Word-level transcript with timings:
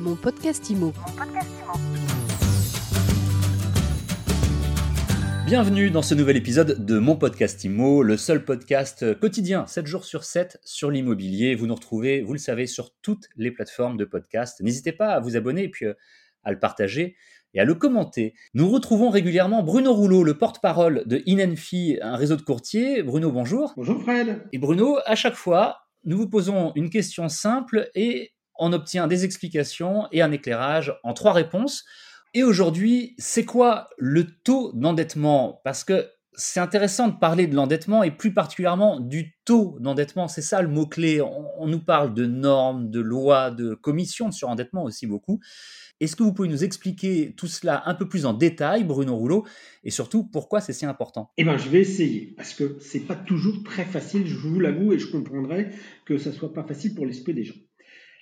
Mon 0.00 0.16
podcast 0.16 0.70
IMO. 0.70 0.94
Bienvenue 5.44 5.90
dans 5.90 6.00
ce 6.00 6.14
nouvel 6.14 6.38
épisode 6.38 6.86
de 6.86 6.98
mon 6.98 7.16
podcast 7.16 7.62
IMO, 7.64 8.02
le 8.02 8.16
seul 8.16 8.46
podcast 8.46 9.18
quotidien 9.20 9.66
7 9.66 9.86
jours 9.86 10.06
sur 10.06 10.24
7 10.24 10.58
sur 10.64 10.90
l'immobilier. 10.90 11.54
Vous 11.54 11.66
nous 11.66 11.74
retrouvez, 11.74 12.22
vous 12.22 12.32
le 12.32 12.38
savez, 12.38 12.66
sur 12.66 12.94
toutes 13.02 13.28
les 13.36 13.50
plateformes 13.50 13.98
de 13.98 14.06
podcast. 14.06 14.62
N'hésitez 14.62 14.92
pas 14.92 15.08
à 15.08 15.20
vous 15.20 15.36
abonner 15.36 15.64
et 15.64 15.68
puis 15.68 15.84
euh, 15.84 15.92
à 16.44 16.50
le 16.50 16.58
partager 16.58 17.14
et 17.52 17.60
à 17.60 17.66
le 17.66 17.74
commenter. 17.74 18.32
Nous 18.54 18.70
retrouvons 18.70 19.10
régulièrement 19.10 19.62
Bruno 19.62 19.92
Rouleau, 19.92 20.24
le 20.24 20.38
porte-parole 20.38 21.02
de 21.04 21.22
Inenfi, 21.26 21.98
un 22.00 22.16
réseau 22.16 22.36
de 22.36 22.42
courtiers. 22.42 23.02
Bruno, 23.02 23.30
bonjour. 23.30 23.74
Bonjour 23.76 24.00
Fred. 24.00 24.48
Et 24.54 24.58
Bruno, 24.58 24.96
à 25.04 25.14
chaque 25.14 25.34
fois, 25.34 25.80
nous 26.04 26.16
vous 26.16 26.30
posons 26.30 26.72
une 26.74 26.88
question 26.88 27.28
simple 27.28 27.90
et 27.94 28.32
on 28.60 28.72
obtient 28.72 29.08
des 29.08 29.24
explications 29.24 30.06
et 30.12 30.22
un 30.22 30.30
éclairage 30.30 30.94
en 31.02 31.14
trois 31.14 31.32
réponses. 31.32 31.84
Et 32.34 32.44
aujourd'hui, 32.44 33.16
c'est 33.18 33.44
quoi 33.44 33.88
le 33.98 34.24
taux 34.24 34.70
d'endettement? 34.74 35.60
Parce 35.64 35.82
que 35.82 36.08
c'est 36.34 36.60
intéressant 36.60 37.08
de 37.08 37.18
parler 37.18 37.46
de 37.46 37.56
l'endettement 37.56 38.02
et 38.02 38.10
plus 38.10 38.32
particulièrement 38.32 39.00
du 39.00 39.34
taux 39.44 39.76
d'endettement. 39.80 40.28
C'est 40.28 40.42
ça 40.42 40.62
le 40.62 40.68
mot-clé. 40.68 41.20
On, 41.20 41.66
nous 41.66 41.80
parle 41.80 42.14
de 42.14 42.26
normes, 42.26 42.90
de 42.90 43.00
lois, 43.00 43.50
de 43.50 43.74
commissions 43.74 44.28
de 44.28 44.34
surendettement 44.34 44.84
aussi 44.84 45.06
beaucoup. 45.06 45.40
Est-ce 45.98 46.16
que 46.16 46.22
vous 46.22 46.32
pouvez 46.32 46.48
nous 46.48 46.64
expliquer 46.64 47.34
tout 47.36 47.46
cela 47.46 47.82
un 47.86 47.94
peu 47.94 48.08
plus 48.08 48.24
en 48.24 48.32
détail, 48.32 48.84
Bruno 48.84 49.16
Rouleau, 49.16 49.44
et 49.84 49.90
surtout 49.90 50.24
pourquoi 50.24 50.62
c'est 50.62 50.72
si 50.72 50.86
important? 50.86 51.30
Eh 51.36 51.44
bien, 51.44 51.58
je 51.58 51.68
vais 51.68 51.80
essayer, 51.80 52.32
parce 52.38 52.54
que 52.54 52.78
c'est 52.80 53.00
pas 53.00 53.16
toujours 53.16 53.62
très 53.64 53.84
facile, 53.84 54.26
je 54.26 54.36
vous 54.36 54.60
l'avoue, 54.60 54.94
et 54.94 54.98
je 54.98 55.10
comprendrai 55.10 55.68
que 56.06 56.16
ça 56.16 56.32
soit 56.32 56.54
pas 56.54 56.64
facile 56.64 56.94
pour 56.94 57.04
l'esprit 57.04 57.34
des 57.34 57.44
gens. 57.44 57.56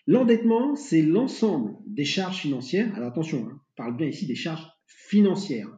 L'endettement, 0.09 0.75
c'est 0.75 1.03
l'ensemble 1.03 1.75
des 1.87 2.07
charges 2.07 2.39
financières. 2.39 2.95
Alors 2.95 3.11
attention, 3.11 3.47
hein, 3.47 3.61
on 3.61 3.77
parle 3.77 3.95
bien 3.95 4.07
ici 4.07 4.27
des 4.27 4.35
charges 4.35 4.66
financières 4.87 5.69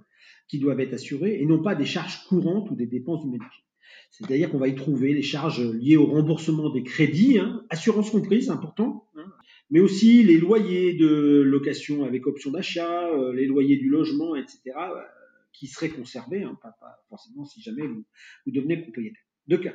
qui 0.47 0.61
doivent 0.61 0.79
être 0.79 0.95
assurées 0.95 1.41
et 1.41 1.47
non 1.47 1.61
pas 1.61 1.75
des 1.75 1.85
charges 1.85 2.29
courantes 2.29 2.71
ou 2.71 2.77
des 2.77 2.87
dépenses 2.87 3.25
du 3.25 3.29
ménage. 3.29 3.65
C'est-à-dire 4.13 4.49
qu'on 4.53 4.61
va 4.61 4.69
y 4.69 4.77
trouver 4.77 5.15
les 5.15 5.23
charges 5.23 5.61
liées 5.61 5.97
au 5.97 6.07
remboursement 6.07 6.71
des 6.71 6.85
crédits, 6.85 7.41
hein, 7.41 7.65
assurance 7.71 8.11
comprise, 8.11 8.51
important, 8.51 9.09
hein, 9.17 9.33
mais 9.69 9.81
aussi 9.81 10.23
les 10.23 10.39
loyers 10.39 10.95
de 10.95 11.43
location 11.45 12.05
avec 12.05 12.25
option 12.29 12.53
d'achat, 12.53 13.09
euh, 13.09 13.33
les 13.33 13.47
loyers 13.47 13.79
du 13.79 13.89
logement, 13.89 14.37
etc., 14.37 14.61
euh, 14.77 15.01
qui 15.53 15.67
seraient 15.67 15.89
conservés, 15.89 16.47
pas, 16.63 16.77
forcément 17.09 17.45
si 17.45 17.61
jamais 17.63 17.85
vous, 17.85 18.05
vous 18.47 18.53
devenez 18.53 18.77
propriétaire. 18.77 19.25
Deux 19.49 19.59
cas. 19.59 19.75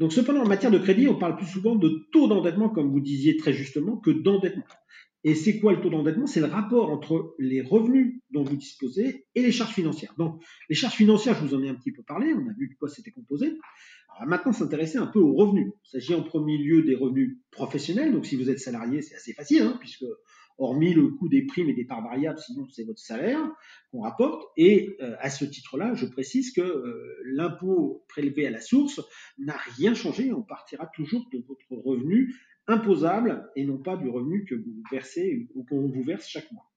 Donc, 0.00 0.12
cependant, 0.12 0.42
en 0.42 0.48
matière 0.48 0.70
de 0.70 0.78
crédit, 0.78 1.08
on 1.08 1.18
parle 1.18 1.36
plus 1.36 1.46
souvent 1.46 1.76
de 1.76 2.06
taux 2.12 2.28
d'endettement, 2.28 2.68
comme 2.68 2.90
vous 2.90 3.00
disiez 3.00 3.36
très 3.36 3.52
justement, 3.52 3.96
que 3.96 4.10
d'endettement. 4.10 4.64
Et 5.26 5.34
c'est 5.34 5.58
quoi 5.58 5.72
le 5.72 5.80
taux 5.80 5.88
d'endettement? 5.88 6.26
C'est 6.26 6.40
le 6.40 6.46
rapport 6.46 6.90
entre 6.90 7.34
les 7.38 7.62
revenus 7.62 8.20
dont 8.30 8.42
vous 8.42 8.56
disposez 8.56 9.26
et 9.34 9.42
les 9.42 9.52
charges 9.52 9.72
financières. 9.72 10.14
Donc, 10.18 10.42
les 10.68 10.74
charges 10.74 10.94
financières, 10.94 11.34
je 11.36 11.46
vous 11.46 11.54
en 11.54 11.62
ai 11.62 11.68
un 11.68 11.74
petit 11.74 11.92
peu 11.92 12.02
parlé, 12.02 12.34
on 12.34 12.46
a 12.46 12.52
vu 12.58 12.68
de 12.68 12.74
quoi 12.78 12.88
c'était 12.88 13.10
composé. 13.10 13.56
Maintenant, 14.26 14.52
s'intéresser 14.52 14.98
un 14.98 15.06
peu 15.06 15.20
aux 15.20 15.34
revenus. 15.34 15.72
Il 15.86 15.90
s'agit 15.90 16.14
en 16.14 16.22
premier 16.22 16.58
lieu 16.58 16.82
des 16.82 16.94
revenus 16.94 17.38
professionnels. 17.50 18.12
Donc, 18.12 18.26
si 18.26 18.36
vous 18.36 18.50
êtes 18.50 18.58
salarié, 18.58 19.00
c'est 19.00 19.14
assez 19.14 19.32
facile, 19.32 19.62
hein, 19.62 19.76
puisque 19.80 20.04
hormis 20.58 20.94
le 20.94 21.08
coût 21.08 21.28
des 21.28 21.42
primes 21.42 21.68
et 21.68 21.74
des 21.74 21.84
parts 21.84 22.02
variables, 22.02 22.38
sinon 22.38 22.66
c'est 22.68 22.84
votre 22.84 23.00
salaire 23.00 23.40
qu'on 23.90 24.02
rapporte. 24.02 24.42
Et 24.56 24.96
euh, 25.00 25.16
à 25.20 25.30
ce 25.30 25.44
titre-là, 25.44 25.94
je 25.94 26.06
précise 26.06 26.52
que 26.52 26.60
euh, 26.60 27.16
l'impôt 27.24 28.04
prélevé 28.08 28.46
à 28.46 28.50
la 28.50 28.60
source 28.60 29.00
n'a 29.38 29.56
rien 29.76 29.94
changé. 29.94 30.32
On 30.32 30.42
partira 30.42 30.86
toujours 30.94 31.26
de 31.32 31.38
votre 31.46 31.72
revenu 31.84 32.34
imposable 32.66 33.50
et 33.56 33.64
non 33.64 33.78
pas 33.78 33.96
du 33.96 34.08
revenu 34.08 34.44
que 34.44 34.54
vous 34.54 34.82
versez 34.90 35.48
ou 35.54 35.64
qu'on 35.64 35.88
vous 35.88 36.02
verse 36.02 36.26
chaque 36.26 36.50
mois. 36.52 36.70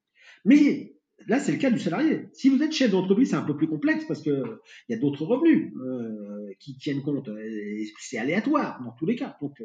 Mais 0.44 0.96
là, 1.28 1.40
c'est 1.40 1.52
le 1.52 1.58
cas 1.58 1.72
du 1.72 1.80
salarié. 1.80 2.28
Si 2.34 2.50
vous 2.50 2.62
êtes 2.62 2.74
chef 2.74 2.92
d'entreprise, 2.92 3.30
c'est 3.30 3.36
un 3.36 3.44
peu 3.44 3.56
plus 3.56 3.68
complexe 3.68 4.06
parce 4.06 4.22
qu'il 4.22 4.44
y 4.90 4.94
a 4.94 4.98
d'autres 4.98 5.26
revenus 5.26 5.72
euh, 5.78 6.52
qui 6.60 6.78
tiennent 6.78 7.04
compte. 7.04 7.30
C'est 8.00 8.18
aléatoire 8.18 8.82
dans 8.84 8.92
tous 8.92 9.06
les 9.06 9.16
cas. 9.16 9.38
Donc, 9.42 9.62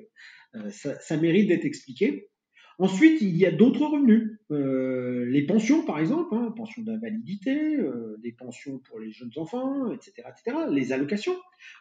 ça, 0.68 1.00
ça 1.00 1.16
mérite 1.16 1.48
d'être 1.48 1.64
expliqué. 1.64 2.30
Ensuite, 2.78 3.20
il 3.20 3.36
y 3.36 3.46
a 3.46 3.50
d'autres 3.50 3.86
revenus. 3.86 4.38
Euh, 4.50 5.24
les 5.26 5.46
pensions, 5.46 5.84
par 5.84 5.98
exemple, 5.98 6.34
hein, 6.34 6.52
pensions 6.56 6.82
d'invalidité, 6.82 7.76
euh, 7.76 8.16
des 8.22 8.32
pensions 8.32 8.78
pour 8.78 8.98
les 8.98 9.10
jeunes 9.10 9.32
enfants, 9.36 9.90
etc. 9.92 10.24
etc. 10.28 10.58
les 10.70 10.92
allocations, 10.92 11.36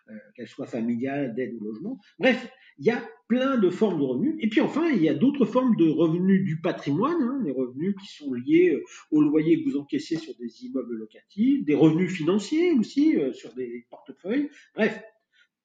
euh, 0.09 0.13
qu'elles 0.35 0.47
soient 0.47 0.67
familiales, 0.67 1.33
d'aide 1.35 1.53
ou 1.59 1.63
logement. 1.63 1.99
Bref, 2.19 2.47
il 2.77 2.85
y 2.85 2.91
a 2.91 3.03
plein 3.27 3.57
de 3.57 3.69
formes 3.69 3.99
de 3.99 4.03
revenus. 4.03 4.35
Et 4.39 4.49
puis 4.49 4.61
enfin, 4.61 4.89
il 4.89 5.01
y 5.01 5.09
a 5.09 5.13
d'autres 5.13 5.45
formes 5.45 5.75
de 5.75 5.89
revenus 5.89 6.43
du 6.43 6.61
patrimoine, 6.61 7.21
hein, 7.21 7.41
les 7.43 7.51
revenus 7.51 7.95
qui 8.01 8.07
sont 8.07 8.33
liés 8.33 8.81
au 9.11 9.21
loyer 9.21 9.63
que 9.63 9.69
vous 9.69 9.77
encaissez 9.77 10.17
sur 10.17 10.33
des 10.39 10.65
immeubles 10.65 10.95
locatifs, 10.95 11.63
des 11.65 11.75
revenus 11.75 12.11
financiers 12.11 12.71
aussi 12.73 13.15
sur 13.33 13.53
des 13.53 13.85
portefeuilles. 13.89 14.49
Bref, 14.75 15.01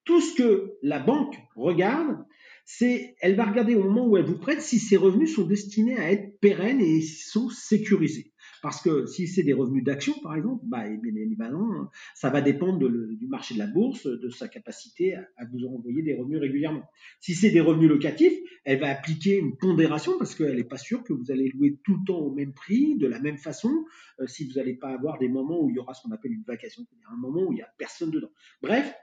tout 0.07 0.21
ce 0.21 0.35
que 0.35 0.77
la 0.81 0.99
banque 0.99 1.37
regarde, 1.55 2.25
c'est 2.69 3.15
elle 3.21 3.37
va 3.37 3.45
regarder 3.45 3.75
au 3.75 3.83
moment 3.83 4.05
où 4.05 4.17
elle 4.17 4.25
vous 4.25 4.37
prête 4.37 4.61
si 4.61 4.77
ces 4.77 4.97
revenus 4.97 5.33
sont 5.33 5.47
destinés 5.47 5.97
à 5.97 6.11
être 6.11 6.37
pérennes 6.41 6.81
et 6.81 7.01
sont 7.01 7.49
sécurisés. 7.49 8.33
Parce 8.61 8.81
que 8.81 9.05
si 9.05 9.25
c'est 9.25 9.43
des 9.43 9.53
revenus 9.53 9.85
d'action, 9.85 10.13
par 10.21 10.35
exemple, 10.35 10.65
bah, 10.67 10.83
bien 10.89 11.15
évidemment, 11.15 11.89
ça 12.13 12.29
va 12.29 12.41
dépendre 12.41 12.89
du 12.89 13.27
marché 13.27 13.53
de 13.53 13.59
la 13.59 13.67
bourse, 13.67 14.05
de 14.05 14.29
sa 14.29 14.49
capacité 14.49 15.15
à, 15.15 15.45
vous 15.49 15.65
envoyer 15.65 16.01
des 16.01 16.15
revenus 16.15 16.41
régulièrement. 16.41 16.83
Si 17.21 17.35
c'est 17.35 17.51
des 17.51 17.61
revenus 17.61 17.87
locatifs, 17.87 18.37
elle 18.65 18.81
va 18.81 18.89
appliquer 18.89 19.37
une 19.37 19.55
pondération 19.55 20.17
parce 20.17 20.35
qu'elle 20.35 20.57
n'est 20.57 20.65
pas 20.65 20.77
sûre 20.77 21.03
que 21.05 21.13
vous 21.13 21.31
allez 21.31 21.49
louer 21.53 21.79
tout 21.85 21.93
le 21.93 22.05
temps 22.05 22.19
au 22.19 22.33
même 22.33 22.53
prix, 22.53 22.97
de 22.97 23.07
la 23.07 23.21
même 23.21 23.37
façon, 23.37 23.71
euh, 24.19 24.27
si 24.27 24.45
vous 24.45 24.55
n'allez 24.55 24.75
pas 24.75 24.89
avoir 24.89 25.19
des 25.19 25.29
moments 25.29 25.63
où 25.63 25.69
il 25.69 25.77
y 25.77 25.79
aura 25.79 25.93
ce 25.93 26.01
qu'on 26.01 26.11
appelle 26.11 26.33
une 26.33 26.43
vacation, 26.45 26.83
c'est-à-dire 26.83 27.11
un 27.13 27.21
moment 27.21 27.47
où 27.47 27.53
il 27.53 27.57
n'y 27.57 27.61
a 27.61 27.69
personne 27.77 28.11
dedans. 28.11 28.31
Bref, 28.61 28.93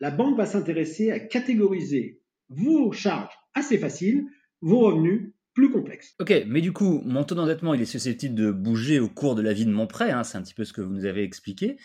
la 0.00 0.10
banque 0.10 0.38
va 0.38 0.46
s'intéresser 0.46 1.10
à 1.10 1.20
catégoriser 1.20 2.22
vos 2.48 2.92
charges 2.92 3.34
assez 3.54 3.78
faciles, 3.78 4.24
vos 4.60 4.80
revenus 4.80 5.32
plus 5.54 5.70
complexes. 5.70 6.14
Ok, 6.18 6.32
mais 6.46 6.60
du 6.60 6.72
coup, 6.72 7.00
mon 7.04 7.24
taux 7.24 7.36
d'endettement, 7.36 7.74
il 7.74 7.80
est 7.80 7.86
susceptible 7.86 8.34
de 8.34 8.50
bouger 8.50 8.98
au 8.98 9.08
cours 9.08 9.36
de 9.36 9.42
la 9.42 9.52
vie 9.52 9.66
de 9.66 9.70
mon 9.70 9.86
prêt, 9.86 10.10
hein, 10.10 10.24
c'est 10.24 10.36
un 10.36 10.42
petit 10.42 10.54
peu 10.54 10.64
ce 10.64 10.72
que 10.72 10.80
vous 10.80 10.92
nous 10.92 11.06
avez 11.06 11.22
expliqué. 11.22 11.76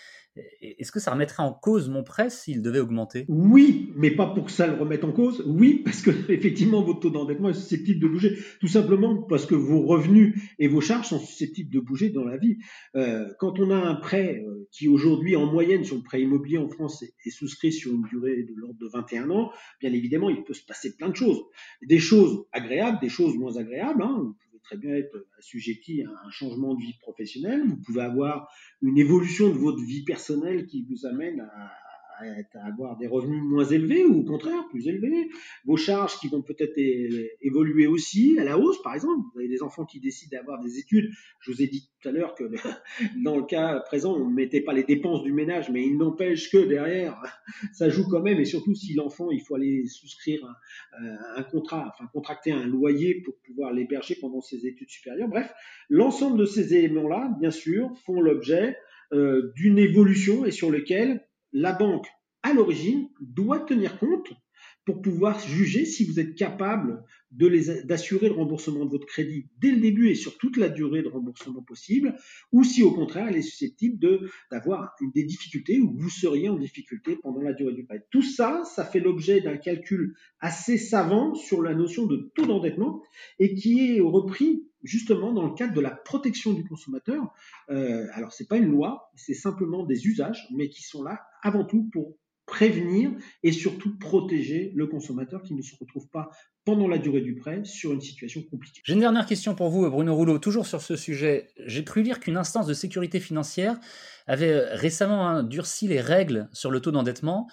Est-ce 0.62 0.92
que 0.92 1.00
ça 1.00 1.12
remettrait 1.12 1.44
en 1.44 1.54
cause 1.54 1.90
mon 1.90 2.04
prêt 2.04 2.30
s'il 2.30 2.62
devait 2.62 2.80
augmenter? 2.80 3.26
Oui, 3.28 3.92
mais 3.96 4.12
pas 4.12 4.28
pour 4.28 4.46
que 4.46 4.52
ça 4.52 4.68
le 4.68 4.74
remette 4.74 5.04
en 5.04 5.12
cause. 5.12 5.44
Oui, 5.48 5.82
parce 5.84 6.02
que 6.02 6.12
effectivement 6.32 6.82
votre 6.82 7.00
taux 7.00 7.10
d'endettement 7.10 7.50
est 7.50 7.54
susceptible 7.54 8.00
de 8.00 8.08
bouger, 8.08 8.38
tout 8.60 8.68
simplement 8.68 9.22
parce 9.24 9.46
que 9.46 9.56
vos 9.56 9.82
revenus 9.82 10.36
et 10.60 10.68
vos 10.68 10.82
charges 10.82 11.08
sont 11.08 11.20
susceptibles 11.20 11.72
de 11.72 11.80
bouger 11.80 12.10
dans 12.10 12.24
la 12.24 12.38
vie. 12.38 12.58
Euh, 12.96 13.28
quand 13.40 13.60
on 13.60 13.72
a 13.72 13.76
un 13.76 13.96
prêt 13.96 14.44
euh, 14.46 14.68
qui 14.72 14.88
aujourd'hui 14.88 15.36
en 15.36 15.46
moyenne 15.46 15.84
sur 15.84 15.96
le 15.96 16.04
prêt 16.04 16.22
immobilier 16.22 16.58
en 16.58 16.70
France 16.70 17.04
est, 17.04 17.30
souscrit 17.30 17.72
sur 17.72 17.94
une 17.94 18.04
durée 18.04 18.44
de 18.44 18.54
l'ordre 18.56 18.80
de 18.80 18.88
21 18.88 19.30
ans, 19.30 19.52
bien 19.80 19.94
évidemment 19.94 20.30
il 20.30 20.44
peut 20.44 20.54
se 20.54 20.66
passer 20.66 20.96
plein 20.96 21.10
de 21.10 21.16
choses, 21.16 21.42
des 21.86 22.00
choses 22.00 22.46
agréables, 22.52 23.00
des 23.00 23.10
choses 23.10 23.38
moins 23.38 23.58
agréables. 23.58 24.02
Hein 24.02 24.36
très 24.64 24.78
bien 24.78 24.94
être 24.96 25.28
assujetti 25.38 26.04
à 26.04 26.10
un 26.26 26.32
changement 26.32 26.76
de 26.76 26.82
vie 26.82 26.98
professionnelle. 27.00 27.64
Vous 27.66 27.78
pouvez 27.78 28.02
avoir 28.02 28.50
une 28.82 28.98
évolution 28.98 29.50
de 29.50 29.58
votre 29.58 29.84
vie 29.84 30.04
personnelle 30.04 30.68
qui 30.68 30.86
vous 30.90 31.06
amène 31.06 31.42
à, 31.42 31.72
à, 32.20 32.66
avoir 32.68 32.98
des 32.98 33.08
revenus 33.08 33.42
moins 33.44 33.66
élevés 33.66 34.06
ou 34.06 34.20
au 34.20 34.24
contraire 34.24 34.68
plus 34.70 34.88
élevés, 34.88 35.30
vos 35.66 35.78
charges 35.78 36.18
qui 36.20 36.28
vont 36.28 36.42
peut-être 36.42 36.78
évoluer 37.42 37.88
aussi 37.88 38.38
à 38.40 38.44
la 38.44 38.58
hausse, 38.58 38.82
par 38.82 38.96
exemple. 38.96 39.28
Vous 39.34 39.40
avez 39.40 39.50
des 39.50 39.64
enfants 39.64 39.86
qui 39.86 40.00
décident 40.00 40.38
d'avoir 40.38 40.62
des 40.62 40.78
études. 40.78 41.10
Je 41.40 41.52
vous 41.52 41.62
ai 41.62 41.68
dit 41.68 41.90
tout 42.02 42.10
à 42.10 42.12
l'heure 42.12 42.36
que 42.36 42.44
dans 43.24 43.38
le 43.38 43.44
cas 43.44 43.80
présent, 43.82 44.16
on 44.16 44.30
ne 44.30 44.34
mettait 44.34 44.62
pas 44.62 44.74
les 44.74 44.84
dépenses 44.84 45.24
du 45.24 45.34
ménage, 45.34 45.70
mais 45.70 45.86
il 45.86 45.98
n'empêche 45.98 46.52
que 46.52 46.58
derrière, 46.58 47.22
ça 47.74 47.90
joue 47.90 48.08
quand 48.10 48.22
même. 48.22 48.40
Et 48.40 48.46
surtout, 48.46 48.76
si 48.76 48.94
l'enfant, 48.94 49.32
il 49.32 49.42
faut 49.42 49.56
aller 49.56 49.86
souscrire 49.88 50.46
un, 51.00 51.18
un 51.38 51.44
contrat, 51.44 51.92
enfin 51.94 52.10
contracter 52.12 52.52
un 52.52 52.68
loyer 52.68 53.22
pour 53.22 53.36
pouvoir 53.46 53.74
l'héberger 53.74 54.16
pendant 54.20 54.42
ses 54.42 54.66
études 54.66 54.90
supérieures. 54.90 55.30
Bref, 55.30 55.52
l'ensemble 55.90 56.38
de 56.38 56.46
ces 56.46 56.74
éléments-là, 56.74 57.36
bien 57.40 57.52
sûr, 57.52 57.92
font 58.06 58.22
l'objet 58.22 58.78
euh, 59.12 59.52
d'une 59.56 59.80
évolution 59.80 60.46
et 60.46 60.52
sur 60.52 60.70
lequel 60.70 61.26
la 61.54 61.74
banque, 61.74 62.08
à 62.44 62.54
l'origine, 62.54 63.10
doit 63.20 63.60
tenir 63.60 63.98
compte 64.00 64.32
pour 64.90 65.04
pouvoir 65.04 65.40
juger 65.40 65.86
si 65.86 66.04
vous 66.04 66.20
êtes 66.20 66.34
capable 66.34 67.04
d'assurer 67.32 68.28
le 68.28 68.34
remboursement 68.34 68.86
de 68.86 68.90
votre 68.90 69.06
crédit 69.06 69.46
dès 69.60 69.70
le 69.70 69.80
début 69.80 70.10
et 70.10 70.16
sur 70.16 70.36
toute 70.40 70.58
la 70.58 70.68
durée 70.68 71.04
de 71.04 71.08
remboursement 71.08 71.62
possible, 71.62 72.16
ou 72.52 72.64
si 72.64 72.82
au 72.82 72.92
contraire 72.92 73.28
elle 73.28 73.38
est 73.38 73.44
susceptible 73.44 74.00
d'avoir 74.50 74.96
des 75.14 75.24
difficultés 75.24 75.80
ou 75.80 75.94
vous 75.96 76.10
seriez 76.10 76.50
en 76.50 76.58
difficulté 76.58 77.18
pendant 77.22 77.40
la 77.40 77.54
durée 77.54 77.76
du 77.76 77.86
prêt. 77.86 78.04
Tout 78.10 78.24
ça, 78.24 78.64
ça 78.66 78.84
fait 78.84 79.00
l'objet 79.00 79.42
d'un 79.42 79.58
calcul 79.58 80.16
assez 80.40 80.80
savant 80.80 81.36
sur 81.36 81.62
la 81.62 81.76
notion 81.76 82.08
de 82.08 82.32
taux 82.34 82.48
d'endettement 82.48 83.04
et 83.38 83.54
qui 83.54 83.96
est 83.96 84.02
repris 84.02 84.66
justement 84.82 85.34
dans 85.34 85.46
le 85.46 85.54
cadre 85.54 85.76
de 85.76 85.82
la 85.82 85.92
protection 85.92 86.54
du 86.54 86.64
consommateur. 86.64 87.32
Euh, 87.70 88.08
alors 88.14 88.34
c'est 88.34 88.48
pas 88.48 88.58
une 88.58 88.72
loi, 88.72 89.12
c'est 89.16 89.36
simplement 89.36 89.86
des 89.86 90.08
usages, 90.08 90.48
mais 90.52 90.68
qui 90.68 90.82
sont 90.82 91.04
là 91.04 91.22
avant 91.44 91.64
tout 91.64 91.88
pour 91.94 92.18
prévenir 92.50 93.12
et 93.44 93.52
surtout 93.52 93.98
protéger 93.98 94.72
le 94.76 94.88
consommateur 94.88 95.44
qui 95.44 95.54
ne 95.54 95.62
se 95.62 95.76
retrouve 95.80 96.10
pas 96.10 96.30
pendant 96.66 96.88
la 96.88 96.98
durée 96.98 97.22
du 97.22 97.36
prêt 97.36 97.62
sur 97.64 97.92
une 97.94 98.02
situation 98.02 98.42
compliquée. 98.44 98.82
J'ai 98.84 98.94
une 98.94 99.00
dernière 99.00 99.26
question 99.26 99.56
pour 99.56 99.70
vous, 99.70 99.90
Bruno 99.90 100.14
Rouleau, 100.16 100.40
toujours 100.40 100.68
sur 100.68 100.82
ce 100.82 100.96
sujet. 100.96 101.48
J'ai 101.66 101.84
cru 101.84 102.04
lire 102.04 102.20
qu'une 102.20 102.38
instance 102.38 102.68
de 102.68 102.74
sécurité 102.74 103.20
financière 103.20 103.80
avait 104.28 104.52
euh, 104.52 104.76
récemment 104.76 105.28
hein, 105.28 105.44
durci 105.44 105.88
les 105.88 106.00
règles 106.02 106.48
sur 106.54 106.70
le 106.72 106.80
taux 106.80 106.92
d'endettement. 106.92 107.48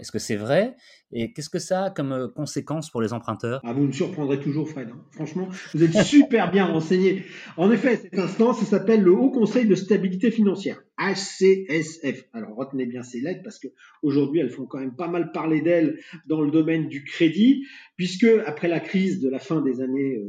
Est-ce 0.00 0.10
que 0.10 0.18
c'est 0.18 0.34
vrai? 0.34 0.74
Et 1.12 1.32
qu'est-ce 1.32 1.48
que 1.48 1.60
ça 1.60 1.84
a 1.84 1.90
comme 1.90 2.12
euh, 2.12 2.28
conséquence 2.28 2.90
pour 2.90 3.00
les 3.00 3.12
emprunteurs? 3.12 3.60
Ah, 3.64 3.72
Vous 3.72 3.84
me 3.84 3.92
surprendrez 3.92 4.40
toujours, 4.40 4.68
Fred. 4.68 4.88
Hein. 4.92 5.00
Franchement, 5.12 5.48
vous 5.72 5.84
êtes 5.84 6.02
super 6.02 6.50
bien 6.50 6.66
renseigné. 6.66 7.24
En 7.56 7.70
effet, 7.70 7.96
cette 7.96 8.18
instance 8.18 8.60
s'appelle 8.64 9.02
le 9.02 9.12
Haut 9.12 9.30
Conseil 9.30 9.66
de 9.66 9.76
stabilité 9.76 10.32
financière, 10.32 10.82
HCSF. 10.98 12.24
Alors 12.32 12.56
retenez 12.56 12.86
bien 12.86 13.04
ces 13.04 13.20
lettres 13.20 13.42
parce 13.44 13.60
qu'aujourd'hui, 13.60 14.40
elles 14.40 14.50
font 14.50 14.66
quand 14.66 14.80
même 14.80 14.96
pas 14.96 15.08
mal 15.08 15.30
parler 15.30 15.60
d'elles 15.60 16.00
dans 16.26 16.40
le 16.40 16.50
domaine 16.50 16.88
du 16.88 17.04
crédit, 17.04 17.64
puisque 17.96 18.26
après 18.46 18.68
la 18.68 18.80
crise 18.80 19.20
de 19.20 19.28
la 19.28 19.38
fin 19.38 19.60
des 19.60 19.80
années 19.80 20.20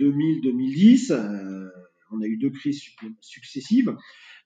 2000-2010, 0.00 1.12
euh, 1.12 1.68
on 2.12 2.20
a 2.20 2.26
eu 2.26 2.36
deux 2.36 2.50
crises 2.50 2.82
successives. 3.20 3.94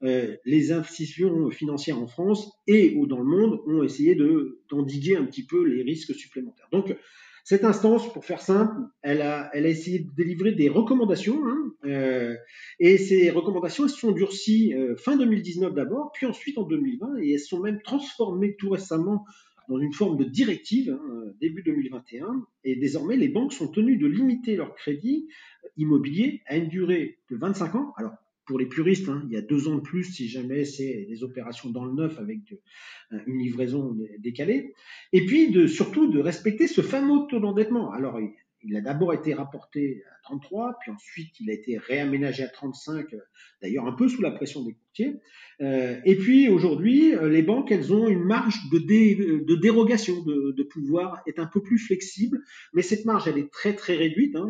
Euh, 0.03 0.37
les 0.47 0.73
institutions 0.73 1.51
financières 1.51 1.99
en 1.99 2.07
France 2.07 2.51
et 2.67 2.97
dans 3.07 3.19
le 3.19 3.25
monde 3.25 3.61
ont 3.67 3.83
essayé 3.83 4.15
de 4.15 4.63
d'endiguer 4.71 5.17
un 5.17 5.27
petit 5.27 5.45
peu 5.45 5.63
les 5.63 5.83
risques 5.83 6.15
supplémentaires. 6.15 6.69
Donc 6.73 6.97
cette 7.45 7.65
instance, 7.65 8.13
pour 8.13 8.25
faire 8.25 8.41
simple, 8.41 8.75
elle 9.03 9.23
a, 9.23 9.51
essayé 9.57 10.01
de 10.01 10.11
délivrer 10.17 10.53
des 10.53 10.69
recommandations, 10.69 11.41
hein, 11.47 11.73
euh, 11.85 12.37
et 12.79 12.99
ces 12.99 13.31
recommandations 13.31 13.85
elles 13.85 13.91
se 13.91 13.99
sont 13.99 14.13
durcies 14.13 14.75
euh, 14.75 14.95
fin 14.97 15.17
2019 15.17 15.75
d'abord, 15.75 16.13
puis 16.13 16.27
ensuite 16.27 16.59
en 16.59 16.65
2020, 16.65 17.19
et 17.23 17.33
elles 17.33 17.41
sont 17.41 17.61
même 17.61 17.81
transformées 17.83 18.57
tout 18.57 18.71
récemment 18.71 19.25
dans 19.71 19.79
une 19.79 19.93
forme 19.93 20.19
de 20.19 20.25
directive 20.25 20.91
hein, 20.91 21.33
début 21.41 21.63
2021, 21.63 22.45
et 22.65 22.77
désormais 22.77 23.17
les 23.17 23.29
banques 23.29 23.53
sont 23.53 23.69
tenues 23.69 23.97
de 23.97 24.07
limiter 24.07 24.57
leur 24.57 24.75
crédit 24.75 25.29
immobilier 25.77 26.43
à 26.47 26.57
une 26.57 26.69
durée 26.69 27.19
de 27.31 27.37
25 27.37 27.77
ans. 27.77 27.95
Alors 27.97 28.13
pour 28.47 28.59
les 28.59 28.67
puristes, 28.67 29.09
hein, 29.09 29.23
il 29.29 29.33
y 29.33 29.37
a 29.37 29.43
deux 29.43 29.69
ans 29.69 29.77
de 29.77 29.81
plus 29.81 30.03
si 30.03 30.29
jamais 30.29 30.65
c'est 30.65 31.07
des 31.09 31.23
opérations 31.23 31.71
dans 31.71 31.85
le 31.85 31.93
neuf 31.93 32.19
avec 32.19 32.41
une 33.13 33.39
livraison 33.39 33.97
décalée. 34.19 34.75
Et 35.13 35.25
puis 35.25 35.53
de, 35.53 35.69
surtout 35.69 36.09
de 36.09 36.19
respecter 36.19 36.67
ce 36.67 36.81
fameux 36.81 37.29
taux 37.29 37.39
d'endettement. 37.39 37.93
Alors 37.93 38.19
il 38.63 38.77
a 38.77 38.81
d'abord 38.81 39.13
été 39.15 39.35
rapporté 39.35 40.03
à 40.11 40.23
33, 40.25 40.79
puis 40.81 40.91
ensuite 40.91 41.41
il 41.41 41.51
a 41.51 41.55
été 41.55 41.79
réaménagé 41.79 42.43
à 42.43 42.49
35, 42.49 43.07
d'ailleurs 43.63 43.87
un 43.87 43.93
peu 43.93 44.09
sous 44.09 44.23
la 44.23 44.31
pression 44.31 44.63
des 44.63 44.75
courtiers. 44.75 45.21
Euh, 45.61 45.99
et 46.05 46.17
puis 46.17 46.49
aujourd'hui, 46.49 47.15
euh, 47.15 47.29
les 47.29 47.43
banques, 47.43 47.71
elles 47.71 47.93
ont 47.93 48.09
une 48.09 48.25
marge 48.25 48.59
de, 48.71 49.55
dérogation, 49.57 50.23
de, 50.23 50.63
pouvoir 50.63 51.23
être 51.27 51.39
un 51.39 51.47
peu 51.47 51.63
plus 51.63 51.79
flexible, 51.79 52.43
mais 52.73 52.83
cette 52.83 53.05
marge, 53.05 53.27
elle 53.29 53.39
est 53.39 53.51
très 53.51 53.75
très 53.75 53.95
réduite. 53.95 54.37
Hein. 54.37 54.49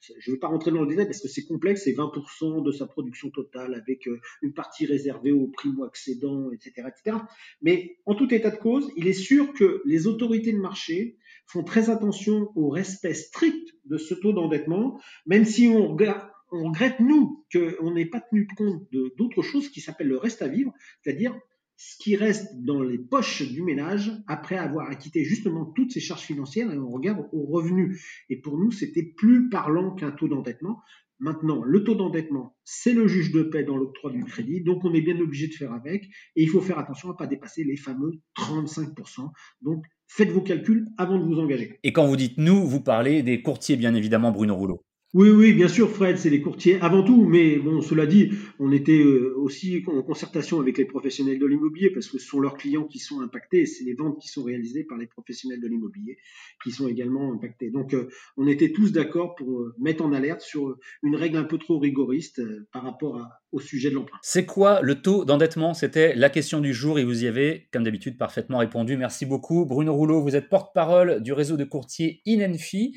Je 0.00 0.30
ne 0.30 0.36
vais 0.36 0.38
pas 0.38 0.48
rentrer 0.48 0.70
dans 0.70 0.82
le 0.82 0.88
détail 0.88 1.06
parce 1.06 1.20
que 1.20 1.28
c'est 1.28 1.44
complexe, 1.44 1.84
c'est 1.84 1.92
20% 1.92 2.64
de 2.64 2.72
sa 2.72 2.86
production 2.86 3.30
totale 3.30 3.74
avec 3.74 4.06
euh, 4.06 4.20
une 4.42 4.52
partie 4.52 4.86
réservée 4.86 5.32
aux 5.32 5.46
primo-accédants, 5.48 6.50
etc., 6.52 6.88
etc. 6.88 7.18
Mais 7.62 7.98
en 8.06 8.14
tout 8.14 8.32
état 8.34 8.50
de 8.50 8.56
cause, 8.56 8.90
il 8.96 9.06
est 9.06 9.12
sûr 9.12 9.52
que 9.52 9.82
les 9.84 10.06
autorités 10.06 10.52
de 10.52 10.58
marché 10.58 11.16
font 11.46 11.64
très 11.64 11.90
attention 11.90 12.50
au 12.54 12.68
respect 12.68 13.14
strict 13.14 13.74
de 13.84 13.96
ce 13.98 14.14
taux 14.14 14.32
d'endettement, 14.32 15.00
même 15.26 15.44
si 15.44 15.68
on 15.68 15.88
regrette, 15.88 17.00
nous, 17.00 17.44
qu'on 17.52 17.92
n'ait 17.92 18.06
pas 18.06 18.20
tenu 18.20 18.46
compte 18.56 18.82
d'autres 19.16 19.42
choses 19.42 19.68
qui 19.68 19.80
s'appellent 19.80 20.08
le 20.08 20.18
reste 20.18 20.42
à 20.42 20.48
vivre, 20.48 20.72
c'est-à-dire 21.02 21.38
ce 21.76 21.96
qui 21.98 22.16
reste 22.16 22.64
dans 22.64 22.82
les 22.82 22.98
poches 22.98 23.42
du 23.42 23.62
ménage 23.62 24.10
après 24.26 24.56
avoir 24.56 24.88
acquitté 24.88 25.24
justement 25.24 25.66
toutes 25.66 25.92
ses 25.92 26.00
charges 26.00 26.22
financières 26.22 26.72
et 26.72 26.78
on 26.78 26.90
regarde 26.90 27.28
au 27.32 27.44
revenu. 27.44 28.00
Et 28.30 28.40
pour 28.40 28.58
nous, 28.58 28.70
c'était 28.70 29.02
plus 29.02 29.50
parlant 29.50 29.94
qu'un 29.94 30.10
taux 30.10 30.28
d'endettement. 30.28 30.80
Maintenant, 31.18 31.62
le 31.62 31.84
taux 31.84 31.94
d'endettement, 31.94 32.56
c'est 32.64 32.92
le 32.92 33.08
juge 33.08 33.32
de 33.32 33.42
paix 33.42 33.62
dans 33.62 33.76
l'octroi 33.76 34.10
du 34.10 34.24
crédit, 34.24 34.62
donc 34.62 34.84
on 34.84 34.92
est 34.92 35.00
bien 35.00 35.18
obligé 35.18 35.48
de 35.48 35.54
faire 35.54 35.72
avec, 35.72 36.04
et 36.04 36.42
il 36.42 36.48
faut 36.48 36.60
faire 36.60 36.78
attention 36.78 37.08
à 37.08 37.12
ne 37.12 37.16
pas 37.16 37.26
dépasser 37.26 37.64
les 37.64 37.76
fameux 37.76 38.12
35%. 38.36 39.30
Donc, 39.62 39.84
faites 40.08 40.30
vos 40.30 40.40
calculs 40.40 40.88
avant 40.98 41.18
de 41.18 41.24
vous 41.24 41.40
engager. 41.40 41.78
Et 41.82 41.92
quand 41.92 42.06
vous 42.06 42.16
dites 42.16 42.38
nous, 42.38 42.66
vous 42.66 42.80
parlez 42.80 43.22
des 43.22 43.42
courtiers, 43.42 43.76
bien 43.76 43.94
évidemment, 43.94 44.30
Bruno 44.30 44.54
Rouleau. 44.54 44.85
Oui, 45.14 45.30
oui, 45.30 45.52
bien 45.52 45.68
sûr, 45.68 45.88
Fred, 45.88 46.18
c'est 46.18 46.30
les 46.30 46.42
courtiers 46.42 46.78
avant 46.80 47.02
tout, 47.02 47.24
mais 47.24 47.56
bon, 47.56 47.80
cela 47.80 48.06
dit, 48.06 48.32
on 48.58 48.72
était 48.72 48.98
euh, 48.98 49.34
aussi 49.36 49.84
en 49.86 50.02
concertation 50.02 50.60
avec 50.60 50.78
les 50.78 50.84
professionnels 50.84 51.38
de 51.38 51.46
l'immobilier 51.46 51.90
parce 51.90 52.08
que 52.08 52.18
ce 52.18 52.26
sont 52.26 52.40
leurs 52.40 52.56
clients 52.56 52.84
qui 52.84 52.98
sont 52.98 53.20
impactés 53.20 53.66
c'est 53.66 53.84
les 53.84 53.94
ventes 53.94 54.20
qui 54.20 54.28
sont 54.28 54.42
réalisées 54.42 54.84
par 54.84 54.98
les 54.98 55.06
professionnels 55.06 55.60
de 55.60 55.68
l'immobilier 55.68 56.18
qui 56.62 56.72
sont 56.72 56.88
également 56.88 57.32
impactés. 57.32 57.70
Donc, 57.70 57.94
euh, 57.94 58.08
on 58.36 58.48
était 58.48 58.72
tous 58.72 58.90
d'accord 58.90 59.36
pour 59.36 59.60
euh, 59.60 59.74
mettre 59.78 60.04
en 60.04 60.12
alerte 60.12 60.40
sur 60.40 60.76
une 61.04 61.14
règle 61.14 61.36
un 61.36 61.44
peu 61.44 61.58
trop 61.58 61.78
rigoriste 61.78 62.42
par 62.72 62.82
rapport 62.82 63.26
au 63.52 63.60
sujet 63.60 63.90
de 63.90 63.94
l'emprunt. 63.94 64.18
C'est 64.22 64.44
quoi 64.44 64.80
le 64.82 65.00
taux 65.00 65.24
d'endettement? 65.24 65.72
C'était 65.72 66.14
la 66.16 66.30
question 66.30 66.60
du 66.60 66.74
jour 66.74 66.98
et 66.98 67.04
vous 67.04 67.24
y 67.24 67.28
avez, 67.28 67.68
comme 67.72 67.84
d'habitude, 67.84 68.18
parfaitement 68.18 68.58
répondu. 68.58 68.96
Merci 68.96 69.24
beaucoup. 69.24 69.64
Bruno 69.66 69.94
Rouleau, 69.94 70.20
vous 70.20 70.34
êtes 70.34 70.48
porte-parole 70.48 71.22
du 71.22 71.32
réseau 71.32 71.56
de 71.56 71.64
courtiers 71.64 72.20
Inenfi. 72.26 72.96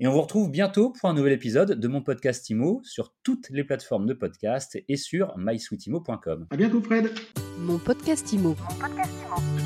Et 0.00 0.06
on 0.06 0.12
vous 0.12 0.22
retrouve 0.22 0.48
bientôt 0.48 0.90
pour 0.90 1.10
un 1.10 1.14
nouvel 1.14 1.32
épisode 1.32 1.72
de 1.72 1.88
mon 1.88 2.02
podcast 2.02 2.48
IMO 2.50 2.80
sur 2.84 3.14
toutes 3.24 3.50
les 3.50 3.64
plateformes 3.64 4.06
de 4.06 4.14
podcast 4.14 4.78
et 4.88 4.96
sur 4.96 5.36
mysweetimo.com. 5.36 6.46
À 6.50 6.56
bientôt 6.56 6.80
Fred. 6.80 7.10
Mon 7.58 7.78
podcast 7.78 8.32
IMO. 8.32 8.50
Mon 8.50 8.78
podcast 8.78 9.10
IMO. 9.26 9.57